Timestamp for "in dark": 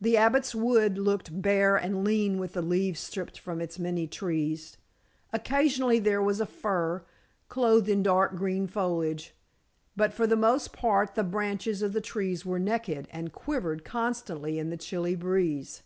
7.88-8.36